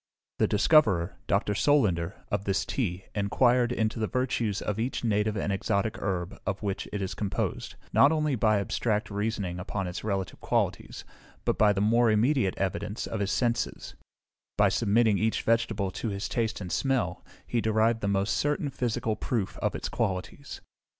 [0.39, 1.53] The discoverer, Dr.
[1.53, 6.63] Solander, of this tea, inquired into the virtues of each native and exotic herb of
[6.63, 11.05] which it is composed, not only by abstract reasoning upon its relative qualities,
[11.45, 13.93] but by the more immediate evidence of his senses:
[14.57, 19.15] by submitting each vegetable to his taste and smell, he derived the most certain physical
[19.15, 20.61] proof of its qualities.